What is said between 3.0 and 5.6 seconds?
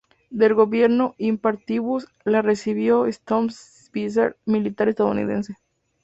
Stanhope S. Spears, militar estadounidense.